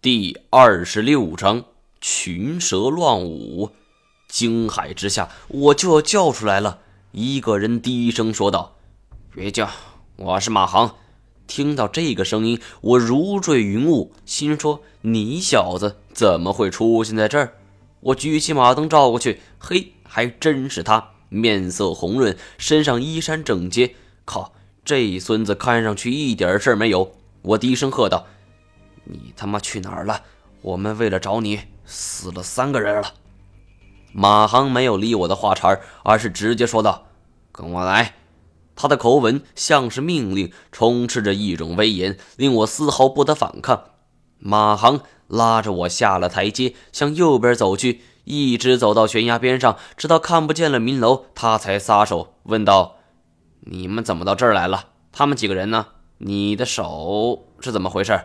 [0.00, 1.64] 第二十六章
[2.00, 3.70] 群蛇乱舞。
[4.28, 6.78] 惊骇之下，我就要叫出来了。
[7.10, 8.76] 一个人低声说道
[9.34, 9.68] ：“别叫，
[10.14, 10.94] 我是马航。”
[11.48, 17.54] 听到这个声音，我如坠云雾，心说：“你小子怎么会出现在这儿？”
[17.98, 23.96] 我举起马灯照过去，嘿，还真是他，面色红润，身上衣衫整洁。
[24.24, 24.52] 靠，
[24.84, 27.16] 这孙子看上去一点事儿没有。
[27.42, 28.28] 我低声喝道。
[29.10, 30.22] 你他妈去哪儿了？
[30.60, 33.14] 我们为了找你死了三个人了。
[34.12, 37.06] 马航没有理我的话茬，而是直接说道
[37.52, 38.14] ：“跟我来。”
[38.76, 43.84] 他的口吻像是命令，充斥着一种威严，令我丝毫不得反抗。
[44.38, 52.96] 马航拉着我下了台阶，向右边走去，一直走到悬崖边上，直到看不见了明楼，他才撒手问道
[53.66, 54.86] ：“你们怎么到这儿来了？
[55.12, 55.86] 他们几个人呢？
[56.18, 58.20] 你的手是怎么回事？”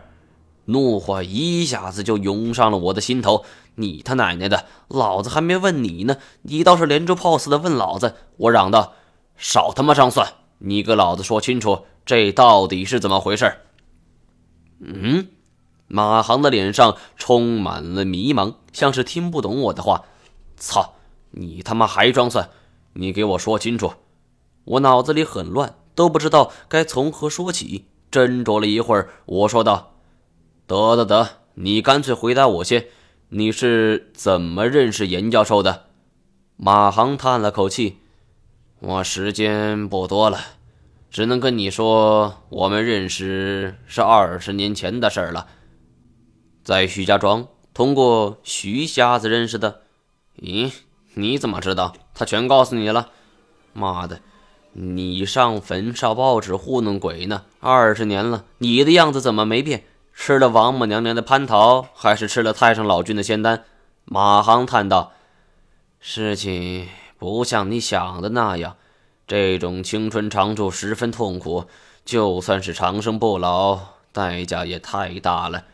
[0.66, 3.44] 怒火一下子就涌上了我的心头。
[3.76, 8.14] 你他奶奶的，老子还没问你呢，你倒是连珠炮似的问老子！
[8.36, 8.92] 我嚷道
[9.36, 10.34] ：“少他妈上蒜！
[10.58, 13.56] 你给老子说清楚，这到底是怎么回事？”
[14.78, 15.28] 嗯，
[15.88, 20.04] 马航的脸上充满了迷茫，像是听不懂我的话。
[20.56, 20.94] 操，
[21.32, 22.50] 你他妈还装蒜！
[22.92, 23.94] 你给我说清楚！
[24.64, 27.86] 我脑子里很乱，都不知道该从何说起。
[28.12, 29.93] 斟酌了一会儿，我说道。
[30.66, 32.86] 得得得，你干脆回答我先，
[33.28, 35.84] 你是怎么认识严教授的？
[36.56, 37.98] 马航叹了口气，
[38.80, 40.38] 我时间不多了，
[41.10, 45.48] 只能跟你说，我们认识是二十年前的事了，
[46.62, 49.82] 在徐家庄，通过徐瞎子认识的。
[50.38, 50.72] 咦，
[51.14, 51.94] 你怎么知道？
[52.14, 53.10] 他全告诉你了？
[53.74, 54.20] 妈的，
[54.72, 57.44] 你上坟上报纸糊弄鬼呢？
[57.60, 59.84] 二十年了，你的样子怎么没变？
[60.14, 63.64] 吃了王母娘娘的蟠桃，还是吃了太上老君的仙丹？
[64.06, 65.12] 马航叹道
[66.00, 66.88] ：“事情
[67.18, 68.76] 不像你想的那样，
[69.26, 71.66] 这种青春长驻十分痛苦，
[72.06, 73.78] 就算是长生不老，
[74.12, 75.64] 代价也太大了。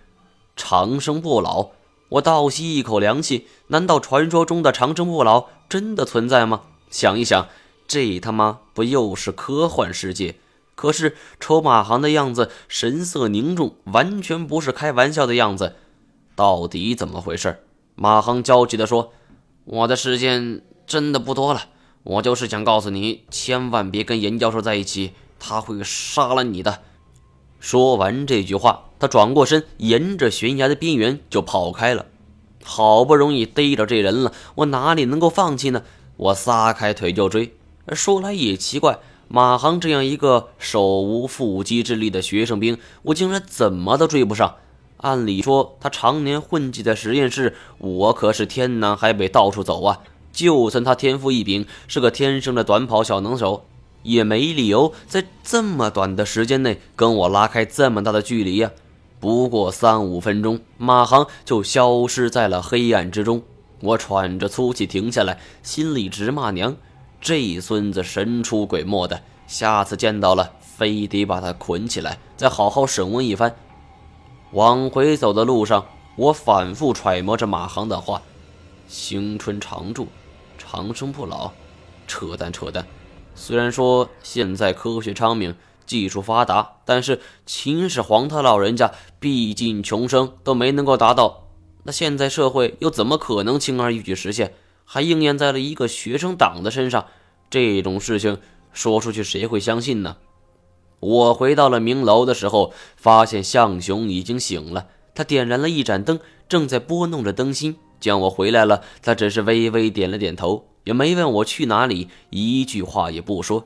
[0.56, 1.68] 长生不老？
[2.08, 6.62] 我倒吸一口凉气，难道传说中的长生不老真的存在吗？
[6.90, 7.46] 想一想，
[7.86, 10.36] 这他妈不又是科幻世界？”
[10.80, 15.76] 可是，瞅马航的样子，神色凝重，完全不是开玩笑的样子。
[16.34, 17.62] 到底怎么回事？
[17.96, 19.12] 马航焦急地说
[19.66, 21.64] ：“我的时间真的不多了，
[22.02, 26.78] 我就是想告诉你，千万别跟严教授在一起，他会杀了你的。”
[27.60, 32.06] 说完这句话，他转过身，沿着悬崖的边缘就跑开了。
[32.64, 35.82] 好不容易逮着这人了，我哪里能够放弃呢？
[36.16, 37.54] 我撒开腿就追。
[37.92, 38.98] 说来也奇怪。
[39.32, 44.56] 马航这样一个手无缚鸡之力的学生兵，我竟然怎么都追不上。
[44.96, 50.00] 按理说，他常年混迹在实验室，我可是天南海北到处走啊。
[50.32, 53.64] 就算他天赋异禀，是个天生的短跑小能手，
[54.02, 58.72] 也没理由在这么短的时间内跟我拉开这么大的距离呀。
[59.20, 63.40] 不过三五分钟，马航就消失在了黑暗之中。
[63.80, 66.76] 我喘着粗气停下来，心里直骂娘。
[67.20, 73.54] 这孙子神出鬼没的，下次见到了，非得把他捆起来，再好好审问一番。
[74.52, 75.86] 往回走的路上，
[76.16, 78.22] 我反复揣摩着马航的话
[78.88, 80.08] ：“青春常驻，
[80.56, 81.52] 长生不老，
[82.06, 82.86] 扯淡扯淡。”
[83.36, 85.54] 虽然说现在科学昌明，
[85.86, 91.48] 技术发达，但是秦始皇他老人家毕竟穷生，都没能够达到，
[91.84, 94.54] 那现在社会又怎么可能轻而易举实现？
[94.92, 97.06] 还应验在了一个学生党的身上，
[97.48, 98.38] 这种事情
[98.72, 100.16] 说出去谁会相信呢？
[100.98, 106.18] 我回到了明楼的时候，发现向雄已经醒了，他点燃了一盏灯，
[106.48, 107.76] 正在拨弄着灯芯。
[108.00, 113.64] 见我回来了，他只是微微点了点头，也没问我去哪里，一句话也不说。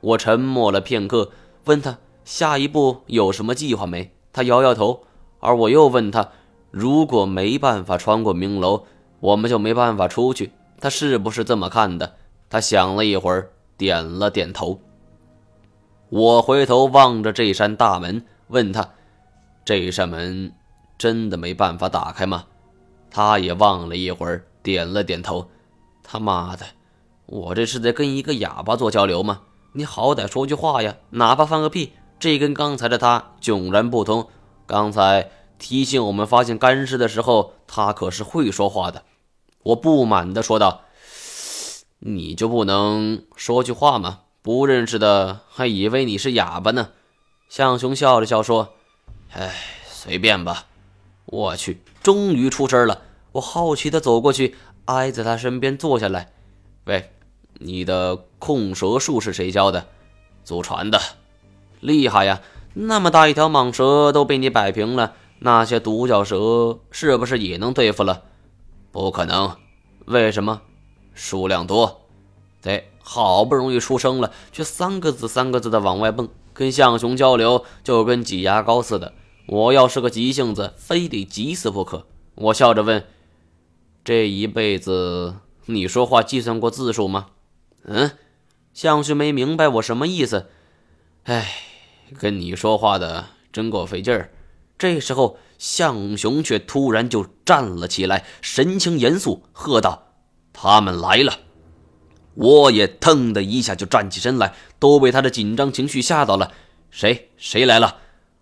[0.00, 1.30] 我沉默了片刻，
[1.66, 4.10] 问他下一步有什么计划没？
[4.32, 5.04] 他摇摇头，
[5.38, 6.32] 而我又问他，
[6.72, 8.82] 如果没办法穿过明楼。
[9.20, 12.14] 我们就没办法出去，他是不是这么看的？
[12.48, 14.80] 他想了一会儿，点了点头。
[16.08, 18.90] 我回头望着这扇大门，问他
[19.64, 20.52] ：“这扇门
[20.96, 22.44] 真的没办法打开吗？”
[23.10, 25.48] 他也望了一会儿，点了点头。
[26.02, 26.64] 他妈的，
[27.26, 29.42] 我这是在跟一个哑巴做交流吗？
[29.72, 31.92] 你好歹说句话呀，哪怕放个屁。
[32.18, 34.28] 这跟刚才的他迥然不同。
[34.66, 35.30] 刚才。
[35.60, 39.02] 提醒我们发现干尸的时候，他可是会说话的。
[39.62, 40.82] 我不满地说道
[42.00, 44.20] ：“你就不能说句话吗？
[44.42, 46.90] 不认识的还以为你是哑巴呢。”
[47.48, 48.74] 向雄笑了笑说
[49.32, 49.54] ：“哎，
[49.86, 50.66] 随便吧。”
[51.26, 53.02] 我去，终于出声了！
[53.32, 54.56] 我好奇的走过去，
[54.86, 56.32] 挨在他身边坐下来。
[56.84, 57.10] 喂，
[57.54, 59.86] 你的控蛇术是谁教的？
[60.44, 60.98] 祖传的，
[61.80, 62.40] 厉害呀！
[62.72, 68.22] 那么大一条蟒蛇都被你摆平了，那些独角蛇是不是也能对付了？
[69.00, 69.56] 不可能，
[70.06, 70.60] 为什么？
[71.14, 72.00] 数量多。
[72.60, 79.14] 对，好不容易出生了，却三个字三个字的往外蹦，跟象雄交流就跟挤牙膏似的。
[79.46, 82.06] 我要是个急性子，非得急死不可。
[82.34, 83.06] 我笑着问
[84.04, 85.36] ：“这一辈子
[85.66, 87.28] 你说话计算过字数吗？”
[87.86, 88.10] 嗯，
[88.74, 90.48] 象雄没明白我什么意思。
[91.22, 91.48] 哎，
[92.18, 94.32] 跟你说话的真够费劲儿。
[94.76, 100.14] 这时候，象雄却突然就站了起来，神情严肃，喝道
[100.54, 101.40] ：“他们来了！”
[102.34, 106.52] 我也腾的一下就站起身来，都被他的紧张情绪吓到了。
[106.88, 107.30] 谁？
[107.36, 107.96] 谁来了？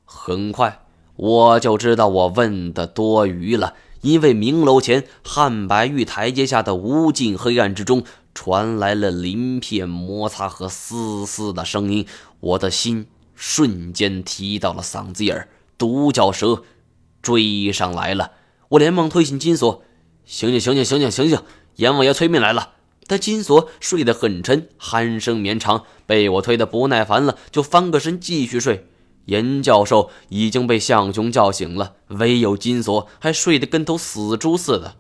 [0.05, 0.83] 很快。
[1.17, 3.73] 我就知道我问的多余了，
[4.03, 8.05] 因为明楼前汉白玉台阶下的无尽黑暗之中
[8.35, 12.07] 传来了鳞片摩擦和嘶嘶的声音，
[12.41, 15.49] 我的心瞬间提到了嗓子眼儿。
[15.79, 16.63] 独角蛇
[17.27, 18.31] 追上来了，
[18.69, 19.83] 我连忙推醒金锁
[20.25, 21.39] ：“醒醒，醒醒，醒醒，醒醒！
[21.75, 22.75] 阎王爷催命来了！”
[23.09, 28.87] 但金锁睡得很沉，鼾声绵长，被我推得不耐烦了，就翻个身继续睡。
[29.25, 34.95] 严教授已经被象雄叫醒了，唯有金锁还睡得跟头死猪似的。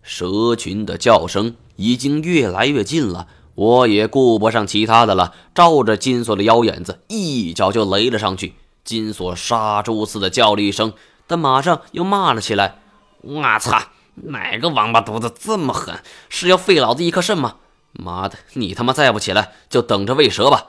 [0.00, 3.26] 蛇群的叫声已经越来越近了，
[3.56, 8.54] 我也顾不上其他的了，照着金锁的腰眼子一脚就雷了上去。
[8.84, 10.94] 金锁杀猪似的叫了一声，
[11.28, 12.80] 但马上又骂了起来
[13.22, 13.80] ：“我操，
[14.14, 16.00] 哪个王八犊子这么狠？
[16.28, 17.58] 是要废老子一颗肾吗？
[17.92, 20.66] 妈的，你他妈再不起来，就等着喂蛇吧！”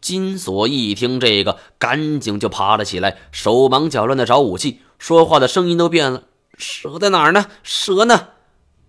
[0.00, 6.22] 金锁一听这个，赶紧就爬了起来，手忙脚乱的找武器，说话的声音都变了
[6.56, 7.46] ：“蛇在哪儿呢？
[7.62, 8.28] 蛇呢？”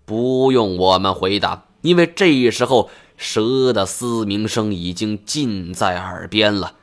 [0.06, 6.74] 不用我们回答，因为这时候蛇的嘶鸣声已经近在耳边了。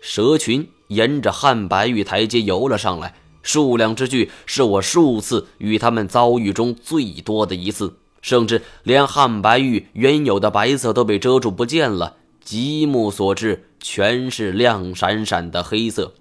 [0.00, 12.16] 蛇群沿着汉白玉台阶游了上来，数量之巨，是我数次与他们遭遇中最多的一次，甚至连汉白玉原有的白色都被遮住不见了。
[12.40, 16.14] 极目所至，全是亮闪闪的黑色。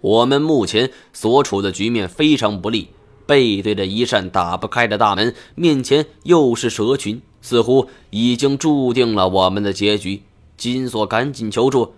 [0.00, 2.88] 我们目前所处的局面非常不利，
[3.26, 10.22] 背对着一扇打不开的大门，面前又是蛇群，似乎已经注定了我们的结局。
[10.56, 11.94] 金锁赶紧求助：“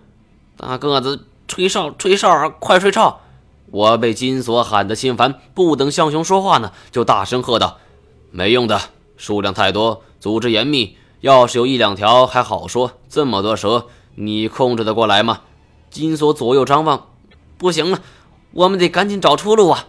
[0.55, 3.21] 大个子，吹哨，吹哨，快吹哨！”
[3.71, 7.77] 我被金锁喊得心烦，不等向雄说话呢，就大声喝道
[8.29, 8.79] ：“没用的，
[9.17, 13.85] 数量太多，组织严密。”要是有一两条还好说，这么多蛇，
[14.15, 15.41] 你控制得过来吗？
[15.91, 17.09] 金锁左右张望，
[17.59, 17.99] 不行了，
[18.53, 19.85] 我们得赶紧找出路啊！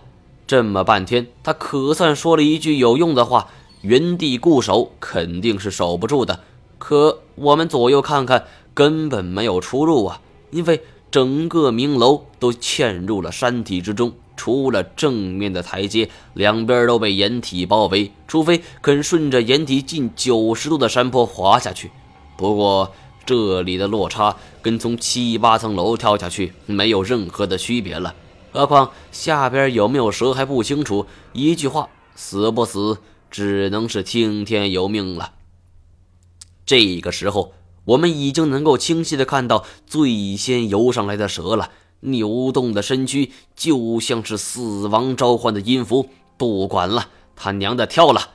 [0.47, 3.49] 这么半天，他可算说了一句有用的话：
[3.81, 6.41] 原地固守肯定是守不住的。
[6.77, 8.45] 可我们左右看看，
[8.75, 10.21] 根本没有出路啊！
[10.51, 10.83] 因为
[11.13, 14.15] 整个明楼都嵌入了山体之中。
[14.35, 21.93] 除了正面的台阶，两边都被掩体包围，除非肯顺着掩体近九十度的山坡滑下去。
[22.37, 22.93] 不过
[23.27, 28.15] 这里的落差跟从七八层楼跳下去没有任何的区别了。
[28.53, 31.07] 何况下边有没有蛇还不清楚。
[31.35, 32.99] 一句话，死不死，
[33.31, 35.35] 只能是听天由命了。
[36.65, 37.53] 这个时候，
[37.85, 41.71] 我们已经能够清晰的看到最先游上来的蛇了。
[42.05, 46.09] 扭动的身躯就像是死亡召唤的音符。
[46.37, 48.31] 不管了，他娘的跳了！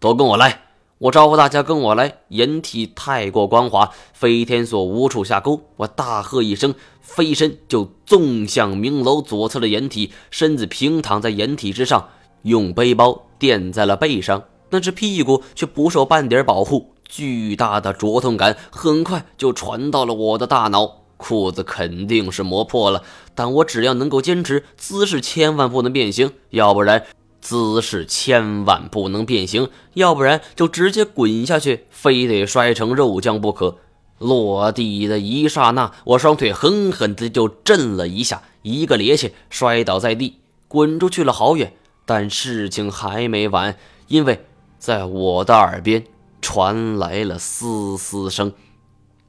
[0.00, 0.62] 都跟我来！
[0.98, 2.18] 我招呼大家跟我来。
[2.28, 5.60] 掩体太过光滑，飞天锁无处下钩。
[5.76, 12.08] 我大喝一声，飞身就纵向明楼左侧的掩体，身子平躺在掩体之上，
[12.42, 16.92] 用背包垫在了背上，但是屁股却不受半点保护。
[17.12, 21.02] 巨大的灼痛感很快就传到了我的大脑。
[21.18, 23.02] 裤子肯定是磨破了，
[23.34, 27.04] 但我只要能够坚持，姿势千万不能变形，要不然
[27.42, 33.76] 姿势千万不能变形，要不然就直接滚下去，非得摔成肉酱不可。
[34.18, 41.74] 落地的一刹那，我双腿狠狠的就震了一下，一个趔趄摔倒在地，滚出去了好远。
[42.06, 43.76] 但事情还没完，
[44.08, 44.44] 因为
[44.78, 46.02] 在我的耳边
[46.42, 48.52] 传来了嘶嘶声，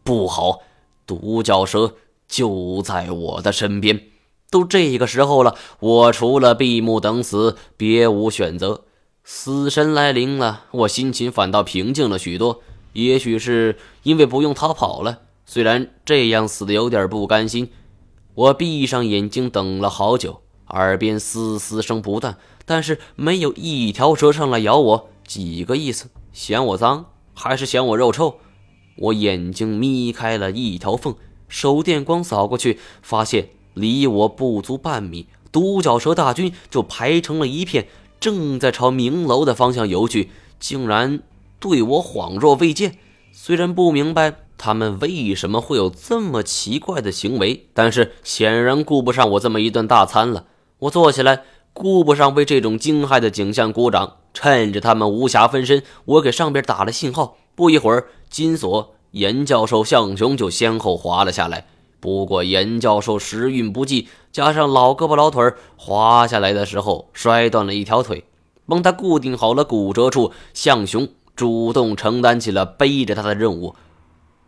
[0.03, 0.59] 不好！
[1.05, 1.93] 独角蛇
[2.27, 4.07] 就在我的身边，
[4.49, 8.85] 都这个时候了，我除了闭目等死，别无选择。
[9.23, 12.61] 死神来临了，我心情反倒平静了许多。
[12.93, 17.69] 也许是因为不用逃跑了，虽然这样死的有点不甘心。
[18.33, 25.09] 我闭上眼睛等了好久，耳边嘶嘶声不断，但是没有一条蛇上来咬我。
[25.25, 26.09] 几个意思？
[26.33, 28.35] 嫌我脏，还是嫌我肉臭？
[28.97, 31.15] 我眼睛眯开了一条缝，
[31.47, 37.87] 手电光扫过去，发现离我不足半米，独角蛇大军就排成了一片，
[38.19, 41.21] 正在朝明楼的方向游去，竟然
[41.59, 42.97] 对我恍若未见。
[43.31, 50.45] 虽然不明白他们为什么会有这么奇怪的行为，但是显然顾不上我这么一顿大餐了。
[50.79, 54.17] 我坐起来，顾不上为这种惊骇的景象鼓掌。
[54.33, 57.37] 趁着他们无暇分身，我给上边打了信号。
[57.53, 61.67] 不一会儿，金锁、严教授、向雄就先后滑了下来。
[61.99, 68.25] 不过严教授时运不济，加上老胳膊老腿儿，滑下来的时候摔断了一条腿。
[68.65, 73.75] 帮他固定好了骨折处，向雄主动承担起了背着他的任务。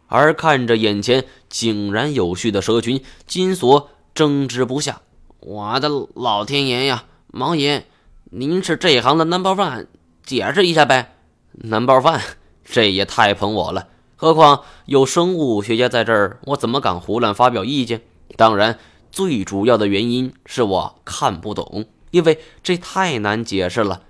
[0.08, 5.02] 而看着眼前井然有序的蛇群，金锁争执不下
[5.42, 7.04] ：“我的老天爷呀，
[7.36, 7.86] 王爷！”
[8.32, 9.88] 您是这行的 number one，
[10.24, 11.16] 解释一下呗。
[11.52, 12.22] number one，
[12.64, 13.90] 这也太捧我了。
[14.16, 18.02] 何况有生物学家在这儿，我怎么敢胡乱发表意见？
[18.38, 18.80] 当然，
[19.12, 24.04] 最主要的原因是我看不懂，因为这太难解释了。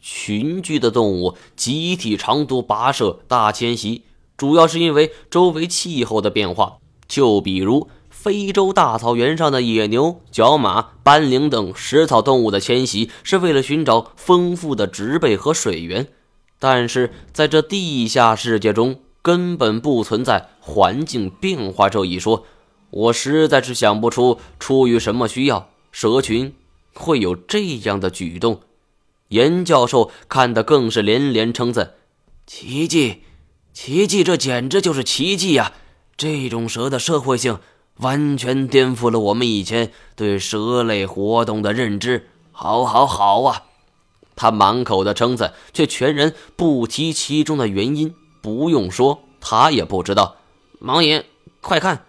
[0.00, 4.04] 群居的动物集体长途跋涉、大迁徙，
[4.36, 6.78] 主要是因为周围气候的变化。
[7.08, 7.88] 就比如。
[8.20, 16.08] 非洲大草原上的野牛、角马、斑羚等食草动物的迁徙是为了寻找丰富的植被和水源，
[16.58, 22.44] 但是在这地下世界中根本不存在环境变化这一说。
[22.90, 26.52] 我实在是想不出出于什么需要，蛇群
[26.94, 28.62] 会有这样的举动。
[29.28, 31.92] 严教授看得更是连连称赞
[32.48, 33.22] ：“奇迹，
[33.72, 34.24] 奇迹！
[34.24, 35.72] 这简直就是奇迹呀！
[36.16, 37.60] 这种蛇的社会性。”
[37.98, 42.28] 完全颠覆了我们以前对蛇类活动的认知。
[42.52, 43.62] 好，好，好啊！
[44.34, 48.14] 他满口的称赞，却全然不提其中的原因。
[48.40, 50.36] 不用说，他也不知道。
[50.80, 51.24] 盲爷，
[51.60, 52.04] 快看！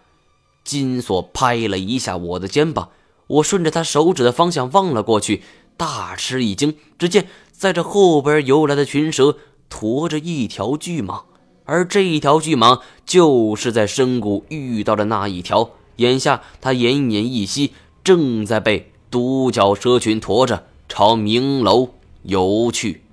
[0.63, 2.89] 金锁拍了一下我的肩膀，
[3.25, 5.41] 我顺着他手指的方向望了过去，
[5.75, 6.75] 大吃一惊。
[7.00, 9.38] 只见在这后边游来的群蛇
[9.69, 11.24] 驮着一条巨蟒，
[11.65, 15.72] 而这一条巨蟒就是在深谷遇到的那一条。
[16.00, 17.72] 眼下，他奄奄一息，
[18.03, 21.89] 正在被独角蛇群驮着朝明楼
[22.24, 23.03] 游去。